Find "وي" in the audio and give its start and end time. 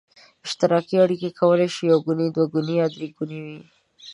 3.45-3.59